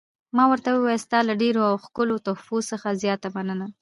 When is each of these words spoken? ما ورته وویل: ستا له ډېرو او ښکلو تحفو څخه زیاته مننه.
ما 0.35 0.43
ورته 0.51 0.69
وویل: 0.71 1.03
ستا 1.05 1.19
له 1.29 1.33
ډېرو 1.41 1.61
او 1.69 1.75
ښکلو 1.85 2.15
تحفو 2.27 2.57
څخه 2.71 2.87
زیاته 3.01 3.27
مننه. 3.35 3.65